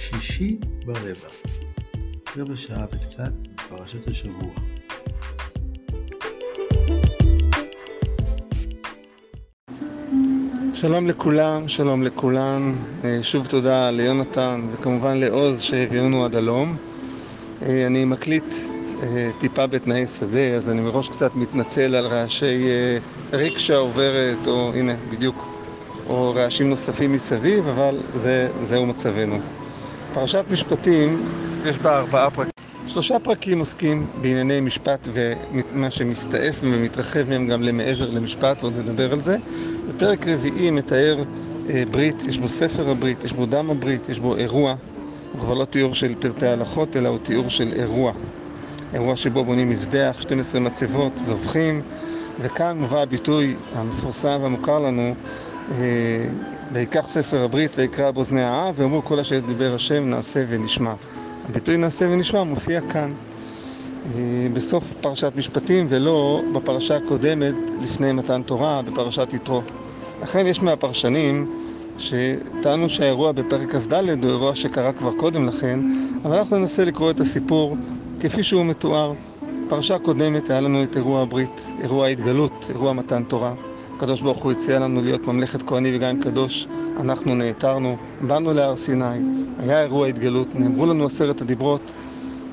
שישי 0.00 0.56
ברבע, 0.86 1.28
רבע 2.36 2.56
שעה 2.56 2.84
וקצת 2.92 3.32
פרשת 3.68 4.08
השבוע. 4.08 4.50
שלום 10.74 11.06
לכולם, 11.06 11.68
שלום 11.68 12.02
לכולם. 12.02 12.76
אה, 13.04 13.18
שוב 13.22 13.46
תודה 13.46 13.90
ליונתן 13.90 14.68
וכמובן 14.72 15.16
לעוז 15.16 15.60
שהביאונו 15.60 16.24
עד 16.24 16.34
הלום. 16.34 16.76
אה, 17.62 17.86
אני 17.86 18.04
מקליט 18.04 18.54
אה, 19.02 19.30
טיפה 19.38 19.66
בתנאי 19.66 20.06
שדה, 20.06 20.54
אז 20.56 20.70
אני 20.70 20.80
מראש 20.80 21.08
קצת 21.08 21.34
מתנצל 21.34 21.94
על 21.94 22.06
רעשי 22.06 22.66
ריקשה 23.32 23.76
עוברת, 23.76 24.46
או 24.46 24.72
הנה, 24.74 24.94
בדיוק, 25.10 25.46
או 26.06 26.34
רעשים 26.34 26.70
נוספים 26.70 27.12
מסביב, 27.12 27.68
אבל 27.68 27.98
זה, 28.14 28.48
זהו 28.62 28.86
מצבנו. 28.86 29.40
פרשת 30.14 30.44
משפטים, 30.50 31.22
יש 31.64 31.78
בה 31.78 31.98
ארבעה 31.98 32.30
פרקים. 32.30 32.52
שלושה 32.86 33.18
פרקים 33.18 33.58
עוסקים 33.58 34.06
בענייני 34.20 34.60
משפט 34.60 35.08
ומה 35.12 35.90
שמסתעף 35.90 36.56
ומתרחב 36.60 37.28
מהם 37.28 37.48
גם 37.48 37.62
למעבר 37.62 38.10
למשפט, 38.10 38.58
ועוד 38.60 38.78
נדבר 38.78 39.12
על 39.12 39.22
זה. 39.22 39.36
בפרק 39.88 40.28
רביעי 40.28 40.70
מתאר 40.70 41.22
אה, 41.68 41.82
ברית, 41.90 42.16
יש 42.28 42.38
בו 42.38 42.48
ספר 42.48 42.90
הברית, 42.90 43.24
יש 43.24 43.32
בו 43.32 43.46
דם 43.46 43.70
הברית, 43.70 44.08
יש 44.08 44.18
בו 44.18 44.36
אירוע. 44.36 44.74
הוא 45.32 45.40
כבר 45.40 45.54
לא 45.54 45.64
תיאור 45.64 45.94
של 45.94 46.14
פרטי 46.20 46.46
הלכות, 46.46 46.96
אלא 46.96 47.08
הוא 47.08 47.18
תיאור 47.18 47.48
של 47.50 47.72
אירוע. 47.72 48.12
אירוע 48.94 49.16
שבו 49.16 49.44
בונים 49.44 49.70
מזבח, 49.70 50.16
12 50.20 50.60
מצבות, 50.60 51.12
זובחים, 51.18 51.82
וכאן 52.40 52.78
מובא 52.78 53.02
הביטוי 53.02 53.54
המפורסם 53.74 54.38
והמוכר 54.42 54.78
לנו, 54.78 55.14
אה, 55.70 56.24
ויקח 56.72 57.08
ספר 57.08 57.42
הברית 57.42 57.70
ויקרא 57.76 58.10
באוזני 58.10 58.42
העם, 58.42 58.74
ואמרו 58.76 59.04
כל 59.04 59.20
אשר 59.20 59.40
דיבר 59.40 59.74
השם 59.74 60.10
נעשה 60.10 60.44
ונשמע. 60.48 60.94
הביטוי 61.48 61.76
נעשה 61.76 62.04
ונשמע 62.10 62.42
מופיע 62.42 62.80
כאן. 62.80 63.12
אה, 64.14 64.46
בסוף 64.52 64.92
פרשת 65.00 65.32
משפטים 65.36 65.86
ולא 65.90 66.42
בפרשה 66.54 66.96
הקודמת 66.96 67.54
לפני 67.82 68.12
מתן 68.12 68.42
תורה, 68.42 68.82
בפרשת 68.82 69.28
יתרו. 69.32 69.62
לכן 70.22 70.46
יש 70.46 70.62
מהפרשנים 70.62 71.50
שטענו 71.98 72.88
שהאירוע 72.88 73.32
בפרק 73.32 73.76
כ"ד 73.76 73.92
הוא 73.92 74.30
אירוע 74.30 74.54
שקרה 74.54 74.92
כבר 74.92 75.12
קודם 75.16 75.46
לכן, 75.46 75.80
אבל 76.24 76.38
אנחנו 76.38 76.58
ננסה 76.58 76.84
לקרוא 76.84 77.10
את 77.10 77.20
הסיפור 77.20 77.76
כפי 78.20 78.42
שהוא 78.42 78.64
מתואר. 78.64 79.12
פרשה 79.68 79.98
קודמת 79.98 80.50
היה 80.50 80.60
לנו 80.60 80.82
את 80.82 80.96
אירוע 80.96 81.22
הברית, 81.22 81.70
אירוע 81.82 82.06
ההתגלות, 82.06 82.66
אירוע 82.70 82.92
מתן 82.92 83.22
תורה. 83.22 83.54
הקדוש 83.98 84.20
ברוך 84.20 84.44
הוא 84.44 84.52
הציע 84.52 84.78
לנו 84.78 85.02
להיות 85.02 85.26
ממלכת 85.26 85.62
כהני 85.62 85.96
וגם 85.96 86.20
קדוש, 86.20 86.66
אנחנו 86.96 87.34
נעתרנו, 87.34 87.96
באנו 88.20 88.54
להר 88.54 88.76
סיני, 88.76 89.04
היה 89.58 89.82
אירוע 89.82 90.06
התגלות, 90.06 90.54
נאמרו 90.54 90.86
לנו 90.86 91.06
עשרת 91.06 91.40
הדיברות, 91.40 91.92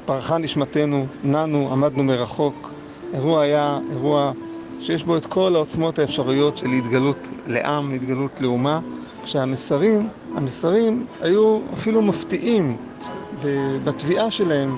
פרחה 0.06 0.38
נשמתנו, 0.38 1.08
נענו, 1.24 1.72
עמדנו 1.72 2.04
מרחוק. 2.04 2.74
אירוע 3.14 3.42
היה 3.42 3.80
אירוע 3.92 4.32
שיש 4.80 5.04
בו 5.04 5.18
את 5.18 5.26
כל 5.26 5.56
העוצמות 5.56 6.00
האפשריות 6.00 6.58
של 6.58 6.68
התגלות 6.68 7.18
לעם, 7.46 7.94
התגלות 7.94 8.42
לאומה, 8.42 8.80
כשהמסרים, 9.24 10.10
המסרים 10.36 11.06
היו 11.22 11.60
אפילו 11.74 12.02
מפתיעים 12.02 12.78
בתביעה 13.84 14.32
שלהם. 14.32 14.78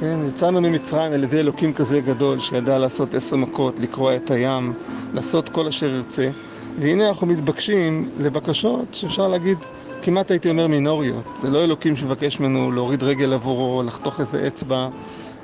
כן, 0.00 0.18
יצאנו 0.28 0.60
ממצרים 0.60 1.12
על 1.12 1.24
ידי 1.24 1.40
אלוקים 1.40 1.72
כזה 1.72 2.00
גדול 2.00 2.38
שידע 2.40 2.78
לעשות 2.78 3.14
עשר 3.14 3.36
מכות, 3.36 3.80
לקרוע 3.80 4.16
את 4.16 4.30
הים, 4.30 4.72
לעשות 5.12 5.48
כל 5.48 5.66
אשר 5.66 5.86
ירצה. 5.86 6.30
והנה 6.78 7.08
אנחנו 7.08 7.26
מתבקשים 7.26 8.08
לבקשות 8.18 8.86
שאפשר 8.92 9.28
להגיד 9.28 9.58
כמעט 10.02 10.30
הייתי 10.30 10.50
אומר 10.50 10.66
מינוריות. 10.66 11.24
זה 11.42 11.50
לא 11.50 11.64
אלוקים 11.64 11.96
שמבקש 11.96 12.40
ממנו 12.40 12.72
להוריד 12.72 13.02
רגל 13.02 13.32
עבורו, 13.32 13.82
לחתוך 13.82 14.20
איזה 14.20 14.46
אצבע, 14.46 14.88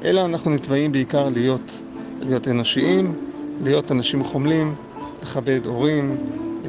אלא 0.04 0.24
אנחנו 0.24 0.50
נתבעים 0.50 0.92
בעיקר 0.92 1.28
להיות, 1.28 1.82
להיות 2.20 2.48
אנושיים, 2.48 3.14
להיות 3.60 3.92
אנשים 3.92 4.24
חומלים, 4.24 4.74
לכבד 5.22 5.66
הורים, 5.66 6.16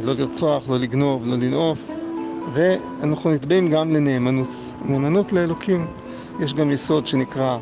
לא 0.04 0.14
לרצוח, 0.14 0.70
לא 0.70 0.80
לגנוב, 0.80 1.28
לא 1.28 1.36
לנאוף, 1.36 1.92
ואנחנו 2.54 3.32
נתבעים 3.32 3.70
גם 3.70 3.94
לנאמנות. 3.94 4.54
נאמנות 4.86 5.34
לאלוקים. 5.34 5.88
יש 6.40 6.54
גם 6.54 6.72
יסוד 6.72 7.08
שנקרא 7.08 7.58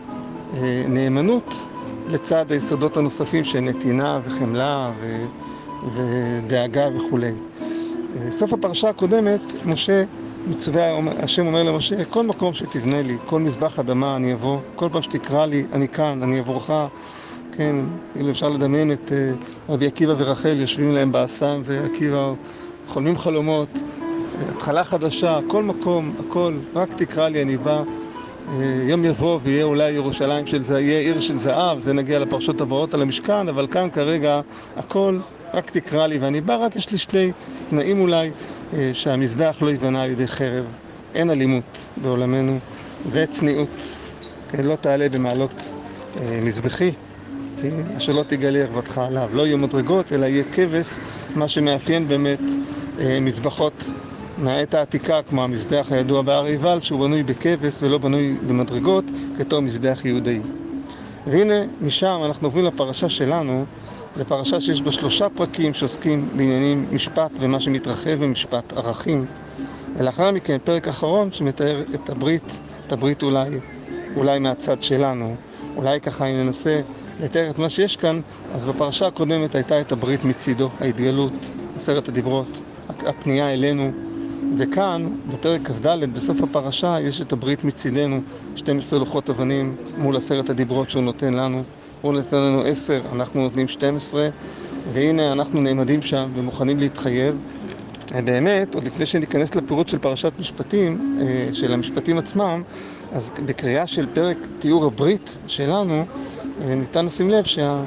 אה, 0.54 0.84
נאמנות 0.88 1.54
לצד 2.08 2.52
היסודות 2.52 2.98
הנוספים 2.98 3.44
של 3.44 3.60
נתינה 3.60 4.20
וחמלה 4.24 4.92
ו, 5.00 5.26
ודאגה 5.94 6.88
וכולי. 6.96 7.32
אה, 8.16 8.32
סוף 8.32 8.54
הפרשה 8.54 8.90
הקודמת, 8.90 9.42
משה 9.66 10.04
מצווה, 10.48 11.00
השם 11.24 11.46
אומר 11.48 11.64
למשה, 11.64 12.06
כל 12.06 12.24
מקום 12.26 12.54
שתבנה 12.54 13.02
לי, 13.02 13.18
כל 13.26 13.40
מזבח 13.40 13.80
אדמה 13.80 14.16
אני 14.16 14.34
אבוא, 14.34 14.60
כל 14.76 14.90
פעם 14.92 15.02
שתקרא 15.02 15.46
לי, 15.46 15.66
אני 15.74 15.88
כאן, 15.88 16.24
אני 16.24 16.40
עבורך. 16.40 16.72
כן, 17.52 17.76
כאילו 18.14 18.32
אפשר 18.32 18.50
לדמיין 18.50 18.92
את 18.92 19.10
uh, 19.10 19.72
רבי 19.72 19.88
עקיבא 19.88 20.14
ורחל 20.18 20.60
יושבים 20.60 20.92
להם 20.92 21.12
באסם, 21.12 21.62
ועקיבא 21.66 22.34
חולמים 22.88 23.18
חלומות, 23.18 23.70
התחלה 24.50 24.84
חדשה, 24.84 25.40
כל 25.48 25.64
מקום, 25.64 26.14
הכל, 26.20 26.58
רק 26.76 26.94
תקרא 26.94 27.30
לי, 27.30 27.42
אני 27.42 27.58
בא. 27.58 27.84
אה, 28.50 28.84
יום 28.84 29.06
יבוא 29.06 29.40
ויהיה 29.44 29.64
אולי 29.64 29.92
ירושלים 29.92 30.48
של 30.48 30.64
זה, 30.64 30.82
יהיה 30.82 31.00
עיר 31.00 31.20
של 31.20 31.38
זהב, 31.38 31.80
זה 31.80 31.94
נגיע 31.94 32.20
לפרשות 32.20 32.62
הבאות 32.62 32.94
על 32.94 33.02
המשכן, 33.02 33.48
אבל 33.48 33.68
כאן 33.68 33.90
כרגע 33.90 34.42
הכל, 34.78 35.20
רק 35.54 35.70
תקרא 35.70 36.08
לי 36.08 36.18
ואני 36.18 36.42
בא, 36.42 36.56
רק 36.56 36.76
יש 36.76 36.92
לי 36.92 36.98
שני 36.98 37.32
תנאים 37.70 38.00
אולי, 38.00 38.32
אה, 38.74 38.92
שהמזבח 38.94 39.58
לא 39.62 39.70
ייבנה 39.70 40.04
על 40.04 40.10
ידי 40.10 40.28
חרב, 40.28 40.66
אין 41.16 41.30
אלימות 41.30 41.88
בעולמנו, 41.98 42.60
וצניעות, 43.12 43.82
כן, 44.50 44.66
לא 44.66 44.76
תעלה 44.76 45.10
במעלות 45.10 45.72
אה, 46.18 46.40
מזבחי, 46.42 46.92
כן, 47.62 47.96
אשר 47.98 48.12
לא 48.12 48.24
תגלה 48.24 48.60
ערוותך 48.60 48.98
עליו, 48.98 49.30
לא 49.34 49.48
יהיו 49.48 49.58
מדרגות, 49.58 50.14
אלא 50.14 50.26
יהיה 50.26 50.44
כבש, 50.52 51.00
מה 51.36 51.48
שמאפיין 51.48 52.08
באמת 52.08 52.42
מזבחות 53.22 53.84
מהעת 54.40 54.74
העתיקה, 54.74 55.22
כמו 55.30 55.44
המזבח 55.44 55.88
הידוע 55.92 56.22
בהר 56.22 56.46
עיבל, 56.46 56.80
שהוא 56.82 57.00
בנוי 57.00 57.24
בכבש 57.24 57.84
ולא 57.84 57.98
בנוי 57.98 58.38
במדרגות, 58.48 59.06
כתור 59.38 59.60
מזבח 59.60 60.02
יהודי. 60.06 60.40
והנה, 61.28 61.56
משם 61.82 62.22
אנחנו 62.26 62.48
עוברים 62.48 62.66
לפרשה 62.66 63.10
שלנו, 63.10 63.66
לפרשה 64.16 64.62
שיש 64.62 64.82
בה 64.82 64.92
שלושה 64.92 65.30
פרקים 65.30 65.74
שעוסקים 65.74 66.30
בעניינים 66.36 66.86
משפט 66.92 67.32
ומה 67.40 67.60
שמתרחב 67.60 68.24
במשפט, 68.24 68.74
ערכים. 68.74 69.26
ולאחר 69.98 70.32
מכן, 70.32 70.58
פרק 70.64 70.88
אחרון 70.88 71.32
שמתאר 71.32 71.84
את 71.96 72.10
הברית, 72.10 72.60
את 72.88 72.92
הברית 72.92 73.24
אולי, 73.24 73.50
אולי 74.16 74.40
מהצד 74.40 74.84
שלנו. 74.84 75.36
אולי 75.76 76.02
ככה 76.02 76.26
אם 76.26 76.36
ננסה 76.36 76.82
לתאר 77.20 77.50
את 77.50 77.60
מה 77.60 77.70
שיש 77.70 77.98
כאן, 77.98 78.22
אז 78.54 78.66
בפרשה 78.66 79.08
הקודמת 79.08 79.56
הייתה 79.56 79.82
את 79.82 79.92
הברית 79.92 80.24
מצידו, 80.24 80.70
ההתגלות, 80.80 81.34
עשרת 81.76 82.08
הדיברות, 82.08 82.62
הפנייה 82.90 83.54
אלינו, 83.54 83.92
וכאן, 84.58 85.10
בפרק 85.34 85.62
כ"ד, 85.68 86.14
בסוף 86.14 86.44
הפרשה, 86.44 86.98
יש 87.02 87.22
את 87.22 87.34
הברית 87.34 87.64
מצידנו, 87.64 88.22
12 88.56 89.00
לוחות 89.00 89.30
אבנים 89.30 89.76
מול 89.98 90.18
עשרת 90.18 90.50
הדיברות 90.50 90.90
שהוא 90.90 91.04
נותן 91.04 91.34
לנו. 91.34 91.64
הוא 92.02 92.14
נותן 92.14 92.38
לנו 92.38 92.64
10, 92.64 93.02
אנחנו 93.12 93.42
נותנים 93.42 93.68
12, 93.68 94.30
והנה 94.94 95.32
אנחנו 95.32 95.62
נעמדים 95.62 96.02
שם 96.02 96.30
ומוכנים 96.36 96.80
להתחייב. 96.80 97.36
באמת, 98.26 98.76
עוד 98.76 98.84
לפני 98.84 99.06
שניכנס 99.06 99.56
לפירוט 99.56 99.88
של 99.88 99.98
פרשת 99.98 100.34
משפטים, 100.40 101.18
אה, 101.22 101.54
של 101.54 101.74
המשפטים 101.74 102.18
עצמם, 102.18 102.64
אז 103.12 103.32
בקריאה 103.46 103.88
של 103.88 104.08
פרק 104.14 104.38
תיאור 104.60 104.86
הברית 104.86 105.38
שלנו, 105.48 106.06
אה, 106.62 106.76
ניתן 106.76 107.06
לשים 107.06 107.30
לב 107.30 107.44
שה... 107.44 107.82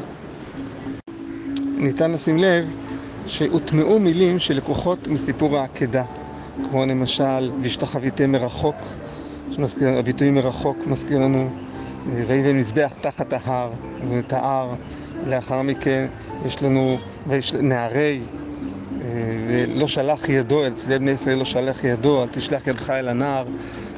ניתן 1.77 2.13
לשים 2.13 2.39
לב 2.39 2.65
שהוטמעו 3.27 3.99
מילים 3.99 4.39
שלקוחות 4.39 5.09
מסיפור 5.09 5.59
העקדה. 5.59 6.05
כמו 6.71 6.87
למשל 6.87 7.51
והשתחוויתם 7.63 8.33
מרחוק, 8.33 8.77
הביטוי 9.83 10.31
מרחוק 10.31 10.87
מזכיר 10.87 11.19
לנו 11.19 11.51
ויבן 12.27 12.57
מזבח 12.59 12.93
תחת 13.01 13.33
ההר, 13.33 13.73
את 14.19 14.33
ההר, 14.33 14.75
לאחר 15.27 15.63
מכן 15.63 16.07
יש 16.47 16.63
לנו 16.63 16.97
ויש 17.27 17.55
נערי 17.55 18.21
ולא 19.49 19.89
שלח 19.89 20.29
ידו, 20.29 20.65
אל 20.65 20.73
צדדי 20.73 20.99
בני 20.99 21.11
ישראל 21.11 21.39
לא 21.39 21.45
שלח 21.45 21.85
ידו, 21.85 22.23
אל 22.23 22.29
תשלח 22.29 22.67
ידך 22.67 22.91
אל 22.91 23.09
הנער 23.09 23.47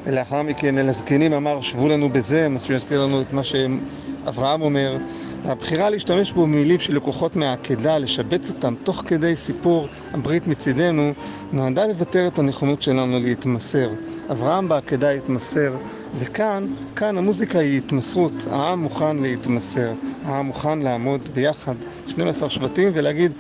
ולאחר 0.07 0.43
מכן 0.43 0.79
אל 0.79 0.89
הזקנים 0.89 1.33
אמר 1.33 1.61
שבו 1.61 1.89
לנו 1.89 2.09
בזה, 2.11 2.49
מה 2.49 2.59
שמזכיר 2.59 3.03
לנו 3.03 3.21
את 3.21 3.33
מה 3.33 3.43
שאברהם 3.45 4.63
אומר 4.63 4.99
הבחירה 5.45 5.91
להשתמש 5.91 6.33
בו 6.33 6.43
במילים 6.43 6.79
לקוחות 6.89 7.37
מהעקדה, 7.37 7.99
לשבץ 7.99 8.51
אותם 8.51 8.75
תוך 8.83 9.03
כדי 9.07 9.37
סיפור 9.37 9.89
הברית 10.13 10.47
מצידנו, 10.47 11.13
נועדה 11.53 11.87
לבטר 11.87 12.27
את 12.27 12.39
הנכונות 12.39 12.83
שלנו 12.83 13.21
להתמסר. 13.21 13.91
אברהם 14.31 14.69
בעקדה 14.69 15.11
התמסר, 15.11 15.77
וכאן, 16.19 16.67
כאן 16.97 17.19
המוזיקה 17.19 17.59
היא 17.59 17.79
התמסרות. 17.79 18.33
העם 18.51 18.83
מוכן 18.83 19.17
להתמסר, 19.17 19.93
העם 20.25 20.47
מוכן 20.47 20.79
לעמוד 20.79 21.21
ביחד, 21.35 21.75
12 22.07 22.51
שבטים, 22.51 22.91
ולהגיד, 22.95 23.33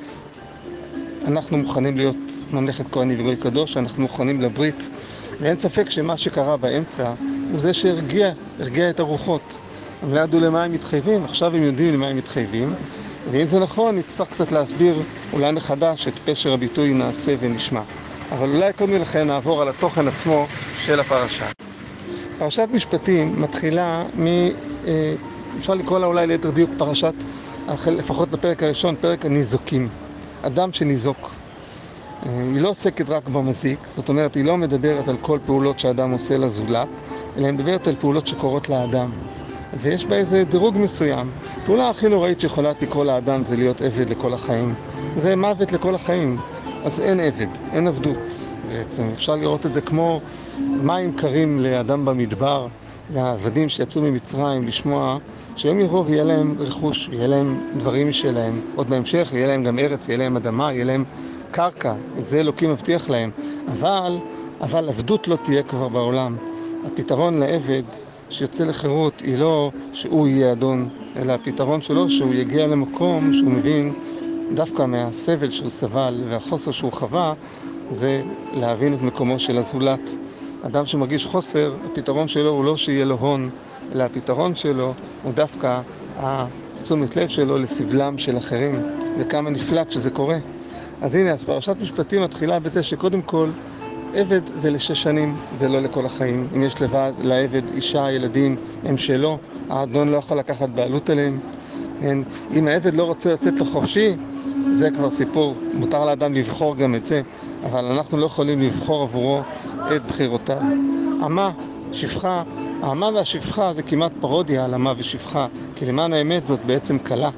אנחנו 1.26 1.58
מוכנים 1.58 1.96
להיות 1.96 2.16
ממלכת 2.50 2.84
כהני 2.92 3.20
וגוי 3.20 3.36
קדוש, 3.36 3.76
אנחנו 3.76 4.02
מוכנים 4.02 4.40
לברית, 4.40 4.88
ואין 5.40 5.58
ספק 5.58 5.90
שמה 5.90 6.16
שקרה 6.16 6.56
באמצע 6.56 7.14
הוא 7.50 7.60
זה 7.60 7.74
שהרגיע, 7.74 8.32
הרגיע 8.60 8.90
את 8.90 9.00
הרוחות. 9.00 9.60
הם 10.04 10.14
לא 10.14 10.20
ידעו 10.20 10.40
למה 10.40 10.64
הם 10.64 10.72
מתחייבים, 10.72 11.24
עכשיו 11.24 11.56
הם 11.56 11.62
יודעים 11.62 11.94
למה 11.94 12.06
הם 12.06 12.16
מתחייבים, 12.16 12.74
ואם 13.30 13.46
זה 13.46 13.58
נכון, 13.58 13.98
נצטרך 13.98 14.28
קצת 14.28 14.52
להסביר 14.52 15.02
אולי 15.32 15.52
מחדש 15.52 16.08
את 16.08 16.12
פשר 16.24 16.52
הביטוי 16.52 16.94
נעשה 16.94 17.34
ונשמע. 17.40 17.80
אבל 18.32 18.48
אולי 18.48 18.72
קודם 18.72 18.94
לכן 18.94 19.26
נעבור 19.26 19.62
על 19.62 19.68
התוכן 19.68 20.08
עצמו 20.08 20.46
של 20.78 21.00
הפרשה. 21.00 21.46
פרשת 22.38 22.68
משפטים 22.72 23.42
מתחילה 23.42 24.02
מ... 24.18 24.26
אה, 24.26 25.14
אפשר 25.58 25.74
לקרוא 25.74 25.98
לה 25.98 26.06
אולי 26.06 26.26
ליתר 26.26 26.50
דיוק 26.50 26.70
פרשת, 26.76 27.14
לפחות 27.86 28.32
לפרק 28.32 28.62
הראשון, 28.62 28.94
פרק 29.00 29.26
הניזוקים. 29.26 29.88
אדם 30.42 30.72
שניזוק. 30.72 31.30
אה, 32.26 32.30
היא 32.54 32.60
לא 32.60 32.68
עוסקת 32.68 33.08
רק 33.08 33.28
במזיק, 33.28 33.78
זאת 33.86 34.08
אומרת, 34.08 34.34
היא 34.34 34.44
לא 34.44 34.56
מדברת 34.56 35.08
על 35.08 35.16
כל 35.20 35.38
פעולות 35.46 35.78
שאדם 35.78 36.10
עושה 36.10 36.38
לזולת, 36.38 36.88
אלא 37.36 37.46
היא 37.46 37.52
מדברת 37.54 37.86
על 37.86 37.94
פעולות 37.96 38.26
שקורות 38.26 38.68
לאדם. 38.68 39.10
ויש 39.80 40.06
בה 40.06 40.16
איזה 40.16 40.44
דירוג 40.44 40.78
מסוים. 40.78 41.30
פעולה 41.66 41.90
הכי 41.90 42.08
נוראית 42.08 42.40
שיכולה 42.40 42.72
לקרוא 42.82 43.04
לאדם 43.04 43.44
זה 43.44 43.56
להיות 43.56 43.80
עבד 43.80 44.10
לכל 44.10 44.34
החיים. 44.34 44.74
זה 45.16 45.36
מוות 45.36 45.72
לכל 45.72 45.94
החיים. 45.94 46.38
אז 46.84 47.00
אין 47.00 47.20
עבד, 47.20 47.46
אין 47.72 47.86
עבדות 47.86 48.18
בעצם. 48.68 49.02
אפשר 49.14 49.36
לראות 49.36 49.66
את 49.66 49.74
זה 49.74 49.80
כמו 49.80 50.20
מים 50.58 51.12
קרים 51.12 51.60
לאדם 51.60 52.04
במדבר, 52.04 52.66
לעבדים 53.14 53.68
שיצאו 53.68 54.02
ממצרים 54.02 54.66
לשמוע 54.66 55.18
שיום 55.56 55.80
יבוא 55.80 56.04
ויהיה 56.06 56.24
להם 56.24 56.54
רכוש, 56.58 57.08
יהיה 57.12 57.26
להם 57.26 57.60
דברים 57.76 58.08
משלהם. 58.08 58.60
עוד 58.74 58.90
בהמשך 58.90 59.30
יהיה 59.32 59.46
להם 59.46 59.64
גם 59.64 59.78
ארץ, 59.78 60.08
יהיה 60.08 60.18
להם 60.18 60.36
אדמה, 60.36 60.72
יהיה 60.72 60.84
להם 60.84 61.04
קרקע. 61.50 61.94
את 62.18 62.26
זה 62.26 62.40
אלוקים 62.40 62.70
מבטיח 62.70 63.10
להם. 63.10 63.30
אבל, 63.72 64.18
אבל 64.60 64.88
עבדות 64.88 65.28
לא 65.28 65.36
תהיה 65.36 65.62
כבר 65.62 65.88
בעולם. 65.88 66.36
הפתרון 66.86 67.40
לעבד 67.40 67.82
שיוצא 68.30 68.64
לחירות 68.64 69.20
היא 69.20 69.38
לא 69.38 69.70
שהוא 69.92 70.28
יהיה 70.28 70.52
אדון, 70.52 70.88
אלא 71.16 71.32
הפתרון 71.32 71.82
שלו 71.82 72.10
שהוא 72.10 72.34
יגיע 72.34 72.66
למקום 72.66 73.32
שהוא 73.32 73.50
מבין 73.50 73.92
דווקא 74.54 74.86
מהסבל 74.86 75.50
שהוא 75.50 75.68
סבל 75.68 76.24
והחוסר 76.28 76.70
שהוא 76.70 76.92
חווה, 76.92 77.34
זה 77.90 78.22
להבין 78.54 78.94
את 78.94 79.02
מקומו 79.02 79.38
של 79.38 79.58
הזולת. 79.58 80.10
אדם 80.62 80.86
שמרגיש 80.86 81.26
חוסר, 81.26 81.74
הפתרון 81.84 82.28
שלו 82.28 82.50
הוא 82.50 82.64
לא 82.64 82.76
שיהיה 82.76 83.04
לו 83.04 83.14
הון, 83.14 83.50
אלא 83.92 84.02
הפתרון 84.02 84.54
שלו 84.54 84.94
הוא 85.22 85.32
דווקא 85.32 85.80
התשומת 86.16 87.16
לב 87.16 87.28
שלו 87.28 87.58
לסבלם 87.58 88.18
של 88.18 88.38
אחרים, 88.38 88.82
וכמה 89.18 89.50
נפלא 89.50 89.84
כשזה 89.84 90.10
קורה. 90.10 90.38
אז 91.00 91.14
הנה, 91.14 91.30
אז 91.30 91.44
פרשת 91.44 91.76
משפטים 91.80 92.22
מתחילה 92.22 92.58
בזה 92.58 92.82
שקודם 92.82 93.22
כל 93.22 93.50
עבד 94.14 94.40
זה 94.54 94.70
לשש 94.70 95.02
שנים, 95.02 95.36
זה 95.56 95.68
לא 95.68 95.80
לכל 95.80 96.06
החיים. 96.06 96.48
אם 96.56 96.62
יש 96.62 96.82
לבד, 96.82 97.12
לעבד 97.22 97.62
אישה, 97.74 98.12
ילדים, 98.12 98.56
הם 98.84 98.96
שלו, 98.96 99.38
האדון 99.70 100.08
לא 100.08 100.16
יכול 100.16 100.38
לקחת 100.38 100.68
בעלות 100.68 101.10
עליהם. 101.10 101.38
כן? 102.00 102.18
אם 102.54 102.68
העבד 102.68 102.94
לא 102.94 103.04
רוצה 103.04 103.32
לצאת 103.32 103.60
לחופשי, 103.60 104.16
זה 104.72 104.90
כבר 104.90 105.10
סיפור. 105.10 105.54
מותר 105.74 106.04
לאדם 106.04 106.34
לבחור 106.34 106.76
גם 106.76 106.94
את 106.94 107.06
זה, 107.06 107.22
אבל 107.64 107.84
אנחנו 107.84 108.18
לא 108.18 108.26
יכולים 108.26 108.60
לבחור 108.60 109.02
עבורו 109.02 109.40
את 109.96 110.06
בחירותיו. 110.06 110.60
אמה, 111.26 111.50
שפחה, 111.92 112.42
האמה 112.82 113.10
והשפחה 113.14 113.74
זה 113.74 113.82
כמעט 113.82 114.12
פרודיה 114.20 114.64
על 114.64 114.74
אמה 114.74 114.92
ושפחה, 114.96 115.46
כי 115.76 115.86
למען 115.86 116.12
האמת 116.12 116.46
זאת 116.46 116.60
בעצם 116.66 116.98
כלה. 116.98 117.30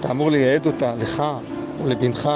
אתה 0.00 0.10
אמור 0.10 0.30
לייעד 0.30 0.66
אותה 0.66 0.94
לך 0.94 1.22
או 1.82 1.88
לבנך. 1.88 2.30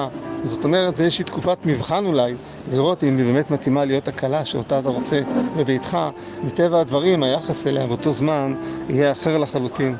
זאת 0.44 0.64
אומרת, 0.64 0.96
זה 0.96 1.04
איזושהי 1.04 1.25
תקופת 1.25 1.58
מבחן 1.64 2.04
אולי, 2.06 2.34
לראות 2.72 3.04
אם 3.04 3.19
היא 3.19 3.26
באמת 3.26 3.50
מתאימה 3.50 3.84
להיות 3.84 4.08
הכלה 4.08 4.44
שאותה 4.44 4.78
אתה 4.78 4.88
רוצה 4.88 5.20
בביתך. 5.56 5.98
מטבע 6.44 6.81
הדברים, 6.81 7.22
היחס 7.22 7.66
אליה 7.66 7.87
באותו 7.87 8.12
זמן 8.12 8.54
יהיה 8.88 9.12
אחר 9.12 9.38
לחלוטין. 9.38 9.96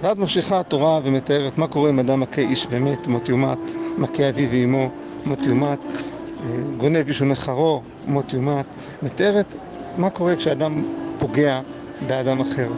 ואז 0.00 0.16
ממשיכה 0.16 0.60
התורה 0.60 1.00
ומתארת 1.04 1.58
מה 1.58 1.66
קורה 1.66 1.90
אם 1.90 1.98
אדם 1.98 2.20
מכה 2.20 2.40
איש 2.40 2.66
ומת, 2.70 3.06
מות 3.06 3.28
יומת, 3.28 3.58
מכה 3.98 4.28
אביו 4.28 4.48
ואמו, 4.50 4.90
מות 5.26 5.42
יומת, 5.42 5.78
אה, 5.88 6.56
גונב 6.76 7.06
איש 7.06 7.22
ומחרו, 7.22 7.82
מות 8.06 8.32
יומת. 8.32 8.66
מתארת 9.02 9.54
מה 9.98 10.10
קורה 10.10 10.36
כשאדם 10.36 10.84
פוגע 11.18 11.60
באדם 12.06 12.40
אחר, 12.40 12.68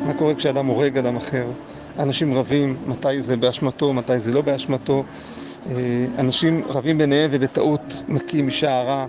מה 0.00 0.14
קורה 0.14 0.34
כשאדם 0.34 0.66
הורג 0.66 0.98
אדם 0.98 1.16
אחר. 1.16 1.44
אנשים 1.98 2.34
רבים, 2.34 2.76
מתי 2.86 3.22
זה 3.22 3.36
באשמתו, 3.36 3.92
מתי 3.92 4.18
זה 4.18 4.32
לא 4.32 4.42
באשמתו. 4.42 5.04
אה, 5.66 6.06
אנשים 6.18 6.62
רבים 6.68 6.98
ביניהם 6.98 7.30
ובטעות 7.32 8.02
מכים 8.08 8.46
אישה 8.46 8.80
הרע. 8.80 9.06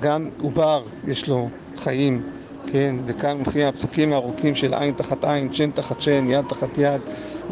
גם 0.00 0.28
עובר 0.40 0.82
יש 1.08 1.28
לו 1.28 1.48
חיים, 1.76 2.22
כן, 2.66 2.96
וכאן 3.06 3.38
מופיע 3.38 3.68
הפסוקים 3.68 4.12
הארוכים 4.12 4.54
של 4.54 4.74
עין 4.74 4.94
תחת 4.94 5.24
עין, 5.24 5.52
שן 5.52 5.70
תחת 5.70 6.00
שן, 6.00 6.24
יד 6.28 6.44
תחת 6.48 6.78
יד, 6.78 7.00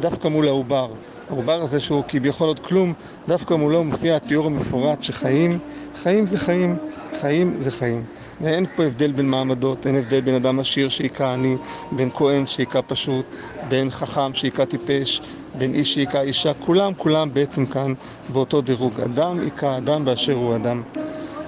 דווקא 0.00 0.28
מול 0.28 0.48
העובר. 0.48 0.88
העובר 1.30 1.62
הזה 1.62 1.80
שהוא 1.80 2.02
כביכול 2.08 2.46
עוד 2.46 2.60
כלום, 2.60 2.92
דווקא 3.28 3.54
מולו 3.54 3.84
מופיע 3.84 4.16
התיאור 4.16 4.46
המפורט 4.46 5.02
שחיים, 5.02 5.58
חיים 5.94 6.26
זה 6.26 6.38
חיים, 6.38 6.76
חיים 7.20 7.54
זה 7.58 7.70
חיים. 7.70 8.04
ואין 8.40 8.66
פה 8.76 8.84
הבדל 8.84 9.12
בין 9.12 9.28
מעמדות, 9.28 9.86
אין 9.86 9.96
הבדל 9.96 10.20
בין 10.20 10.34
אדם 10.34 10.60
עשיר 10.60 10.88
שהיכה 10.88 11.32
עני, 11.32 11.56
בין 11.92 12.10
כהן 12.14 12.46
שהיכה 12.46 12.82
פשוט, 12.82 13.26
בין 13.68 13.90
חכם 13.90 14.34
שהיכה 14.34 14.66
טיפש, 14.66 15.20
בין 15.54 15.74
איש 15.74 15.94
שהיכה 15.94 16.20
אישה, 16.20 16.54
כולם 16.54 16.92
כולם 16.96 17.34
בעצם 17.34 17.66
כאן 17.66 17.94
באותו 18.28 18.60
דירוג. 18.60 19.00
אדם 19.00 19.40
היכה 19.40 19.76
אדם 19.76 20.04
באשר 20.04 20.32
הוא 20.32 20.56
אדם. 20.56 20.82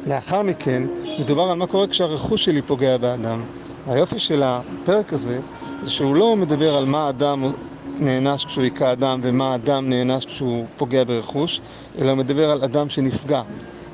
לאחר 0.06 0.43
מכן 0.43 0.82
מדובר 1.19 1.43
על 1.43 1.56
מה 1.56 1.67
קורה 1.67 1.87
כשהרכוש 1.87 2.44
שלי 2.44 2.62
פוגע 2.62 2.97
באדם. 2.97 3.43
היופי 3.87 4.19
של 4.19 4.43
הפרק 4.44 5.12
הזה 5.12 5.41
זה 5.82 5.91
שהוא 5.91 6.17
לא 6.17 6.37
מדבר 6.37 6.76
על 6.76 6.85
מה 6.85 7.08
אדם 7.08 7.53
נענש 7.99 8.44
כשהוא 8.44 8.65
היכה 8.65 8.93
אדם 8.93 9.20
ומה 9.23 9.55
אדם 9.55 9.88
נענש 9.88 10.25
כשהוא 10.25 10.67
פוגע 10.76 11.05
ברכוש, 11.05 11.61
אלא 11.99 12.17
מדבר 12.17 12.50
על 12.50 12.65
אדם 12.65 12.88
שנפגע. 12.88 13.43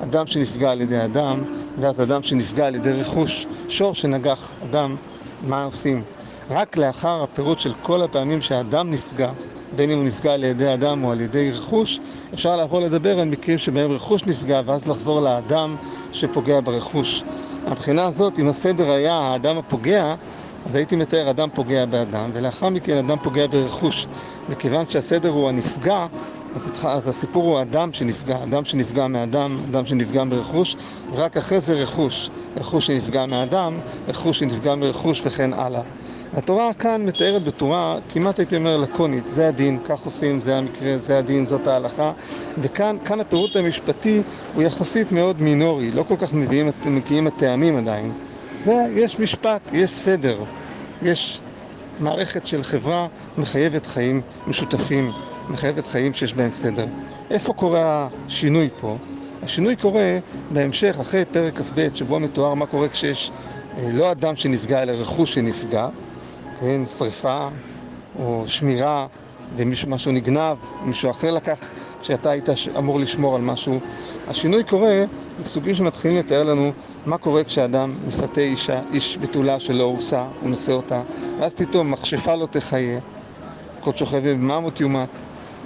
אדם 0.03 0.27
שנפגע 0.27 0.71
על 0.71 0.81
ידי 0.81 1.03
אדם, 1.03 1.43
ואז 1.79 2.01
אדם 2.01 2.23
שנפגע 2.23 2.67
על 2.67 2.75
ידי 2.75 2.91
רכוש, 2.91 3.47
שור 3.69 3.95
שנגח 3.95 4.53
אדם, 4.63 4.95
מה 5.47 5.63
עושים? 5.63 6.03
רק 6.49 6.77
לאחר 6.77 7.23
הפירוט 7.23 7.59
של 7.59 7.73
כל 7.81 8.01
הפעמים 8.01 8.41
שהאדם 8.41 8.91
נפגע, 8.91 9.31
בין 9.75 9.91
אם 9.91 9.97
הוא 9.97 10.05
נפגע 10.05 10.33
על 10.33 10.43
ידי 10.43 10.73
אדם 10.73 11.03
או 11.03 11.11
על 11.11 11.21
ידי 11.21 11.51
רכוש, 11.51 11.99
אפשר 12.33 12.55
לעבור 12.55 12.79
לדבר 12.79 13.19
על 13.19 13.27
מקרים 13.27 13.57
שבהם 13.57 13.91
רכוש 13.91 14.25
נפגע 14.25 14.61
ואז 14.65 14.87
לחזור 14.87 15.21
לאדם 15.21 15.75
שפוגע 16.11 16.59
ברכוש. 16.63 17.23
מהבחינה 17.67 18.05
הזאת, 18.05 18.39
אם 18.39 18.47
הסדר 18.47 18.91
היה 18.91 19.13
האדם 19.13 19.57
הפוגע, 19.57 20.15
אז 20.65 20.75
הייתי 20.75 20.95
מתאר 20.95 21.29
אדם 21.29 21.49
פוגע 21.53 21.85
באדם, 21.85 22.29
ולאחר 22.33 22.69
מכן 22.69 22.97
אדם 22.97 23.17
פוגע 23.23 23.47
ברכוש. 23.47 24.07
וכיוון 24.49 24.85
שהסדר 24.89 25.29
הוא 25.29 25.49
הנפגע, 25.49 26.07
אז, 26.55 26.69
אז 26.85 27.07
הסיפור 27.07 27.43
הוא 27.43 27.61
אדם 27.61 27.93
שנפגע, 27.93 28.43
אדם 28.43 28.65
שנפגע 28.65 29.07
מאדם, 29.07 29.59
אדם 29.69 29.85
שנפגע 29.85 30.23
ברכוש, 30.29 30.75
ורק 31.11 31.37
אחרי 31.37 31.61
זה 31.61 31.73
רכוש, 31.73 32.29
רכוש 32.57 32.87
שנפגע 32.87 33.25
מאדם, 33.25 33.79
רכוש 34.07 34.39
שנפגע 34.39 34.75
מרכוש 34.75 35.21
וכן 35.25 35.53
הלאה. 35.53 35.81
התורה 36.33 36.73
כאן 36.73 37.05
מתארת 37.05 37.43
בתורה, 37.43 37.97
כמעט 38.09 38.39
הייתי 38.39 38.55
אומר 38.57 38.77
לקונית, 38.77 39.23
זה 39.29 39.47
הדין, 39.47 39.79
כך 39.83 40.05
עושים, 40.05 40.39
זה 40.39 40.57
המקרה, 40.57 40.97
זה 40.97 41.17
הדין, 41.17 41.45
זאת 41.45 41.67
ההלכה, 41.67 42.11
וכאן 42.61 42.97
כאן 43.05 43.19
הפירוט 43.19 43.55
המשפטי 43.55 44.21
הוא 44.55 44.63
יחסית 44.63 45.11
מאוד 45.11 45.41
מינורי, 45.41 45.91
לא 45.91 46.03
כל 46.07 46.15
כך 46.17 46.33
מביאים, 46.33 46.69
מגיעים 46.85 47.27
הטעמים 47.27 47.77
עדיין. 47.77 48.11
זה, 48.63 48.85
יש 48.95 49.19
משפט, 49.19 49.61
יש 49.73 49.91
סדר, 49.91 50.37
יש 51.01 51.39
מערכת 51.99 52.47
של 52.47 52.63
חברה 52.63 53.07
מחייבת 53.37 53.85
חיים 53.85 54.21
משותפים, 54.47 55.11
מחייבת 55.49 55.87
חיים 55.87 56.13
שיש 56.13 56.33
בהם 56.33 56.51
סדר. 56.51 56.85
איפה 57.29 57.53
קורה 57.53 58.07
השינוי 58.27 58.69
פה? 58.79 58.97
השינוי 59.43 59.75
קורה 59.75 60.19
בהמשך, 60.51 60.97
אחרי 61.01 61.25
פרק 61.25 61.57
כ"ב, 61.57 61.87
שבו 61.93 62.19
מתואר 62.19 62.53
מה 62.53 62.65
קורה 62.65 62.89
כשיש 62.89 63.31
אה, 63.77 63.89
לא 63.93 64.11
אדם 64.11 64.35
שנפגע, 64.35 64.81
אלא 64.81 64.91
רכוש 64.91 65.33
שנפגע, 65.33 65.87
כן, 66.59 66.81
שריפה 66.97 67.47
או 68.19 68.43
שמירה, 68.47 69.07
ומשהו 69.57 70.11
נגנב, 70.11 70.57
מישהו 70.85 71.11
אחר 71.11 71.31
לקח 71.31 71.59
כשאתה 72.01 72.29
היית 72.29 72.49
אמור 72.77 72.99
לשמור 72.99 73.35
על 73.35 73.41
משהו. 73.41 73.79
השינוי 74.27 74.63
קורה 74.63 75.03
בפסוקים 75.41 75.75
שמתחילים 75.75 76.17
לתאר 76.17 76.43
לנו 76.43 76.71
מה 77.05 77.17
קורה 77.17 77.43
כשאדם 77.43 77.95
מפתה 78.07 78.41
אישה, 78.41 78.81
איש 78.93 79.17
בתולה 79.21 79.59
שלא 79.59 79.83
הורסה, 79.83 80.25
הוא 80.41 80.49
נושא 80.49 80.71
אותה, 80.71 81.01
ואז 81.39 81.53
פתאום 81.53 81.91
מכשפה 81.91 82.35
לא 82.35 82.45
תחיה, 82.45 82.99
כל 83.79 83.91
שוכב 83.95 84.29
בממות 84.29 84.79
יומת, 84.79 85.09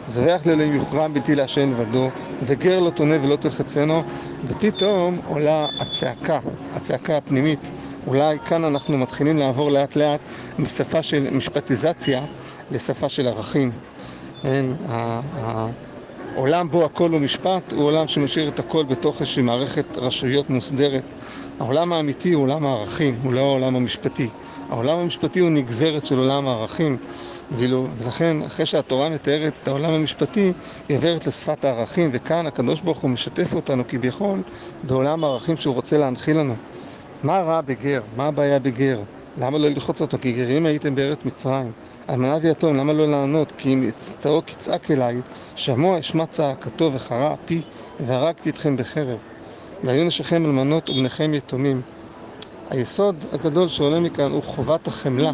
זרח 0.08 0.46
לאלוהים 0.46 0.74
יוכרם 0.74 1.14
בלתי 1.14 1.36
לעשן 1.36 1.70
לבדו, 1.70 2.10
וגר 2.46 2.80
לא 2.80 2.90
תונה 2.90 3.16
ולא 3.24 3.36
תרחצנו, 3.36 4.04
ופתאום 4.48 5.18
עולה 5.28 5.68
הצעקה, 5.80 6.40
הצעקה 6.74 7.18
הפנימית. 7.18 7.72
אולי 8.08 8.38
כאן 8.46 8.64
אנחנו 8.64 8.98
מתחילים 8.98 9.38
לעבור 9.38 9.72
לאט 9.72 9.96
לאט 9.96 10.20
משפה 10.60 11.04
של 11.04 11.28
משפטיזציה 11.32 12.26
לשפה 12.72 13.10
של 13.10 13.28
ערכים. 13.28 13.72
כן, 14.42 14.66
עולם 16.36 16.70
בו 16.70 16.86
הכל 16.86 17.12
הוא 17.12 17.20
משפט 17.20 17.74
הוא 17.74 17.84
עולם 17.84 18.08
שמשאיר 18.08 18.48
את 18.48 18.60
הכל 18.60 18.84
בתוך 18.84 19.22
איזושהי 19.22 19.44
מערכת 19.44 19.86
רשויות 19.96 20.50
מוסדרת. 20.50 21.04
העולם 21.60 21.94
האמיתי 21.94 22.34
הוא 22.34 22.44
עולם 22.44 22.66
הערכים, 22.66 23.20
הוא 23.24 23.34
לא 23.34 23.40
העולם 23.40 23.76
המשפטי. 23.76 24.30
העולם 24.70 24.98
המשפטי 24.98 25.40
הוא 25.40 25.50
נגזרת 25.50 26.06
של 26.06 26.18
עולם 26.18 26.48
הערכים, 26.48 26.98
ואילו, 27.52 27.88
ולכן 27.98 28.38
אחרי 28.42 28.66
שהתורה 28.66 29.10
מתארת 29.10 29.54
את 29.64 29.68
העולם 29.68 29.94
המשפטי, 29.94 30.54
היא 30.90 30.98
עוברת 30.98 31.28
לשפת 31.28 31.66
הערכים, 31.66 32.10
וכאן 32.14 32.48
הקדוש 32.48 32.82
ברוך 32.82 33.00
הוא 33.00 33.10
משתף 33.10 33.54
אותנו 33.56 33.84
כביכול 33.88 34.42
בעולם 34.84 35.24
הערכים 35.24 35.56
שהוא 35.58 35.76
רוצה 35.76 35.98
להנחיל 35.98 36.38
לנו. 36.38 36.56
מה 37.24 37.40
רע 37.40 37.62
בגר? 37.62 38.02
מה 38.16 38.28
הבעיה 38.28 38.60
בגר? 38.60 39.00
למה 39.38 39.58
לא 39.58 39.70
ללחוץ 39.70 40.02
אותו? 40.02 40.18
כי 40.22 40.32
גרים 40.32 40.66
הייתם 40.66 40.96
בארץ 40.96 41.26
מצרים. 41.26 41.72
אלמנה 42.10 42.38
ויתום, 42.42 42.78
למה 42.78 42.94
לא 42.94 43.12
לענות? 43.12 43.54
כי 43.58 43.74
אם 43.74 43.90
צעוק 43.98 44.52
יצעק 44.52 44.92
אליי, 44.92 45.22
שמוע 45.56 46.00
אשמע 46.00 46.26
צעקתו 46.26 46.92
וחרה 46.94 47.34
אפי, 47.34 47.62
והרגתי 48.00 48.50
אתכם 48.50 48.78
בחרב. 48.78 49.18
והיו 49.84 50.06
נשיכם 50.06 50.46
אלמנות 50.46 50.90
ובניכם 50.90 51.34
יתומים. 51.34 51.82
היסוד 52.70 53.26
הגדול 53.34 53.68
שעולה 53.68 54.00
מכאן 54.00 54.32
הוא 54.32 54.44
חובת 54.44 54.88
החמלה. 54.88 55.32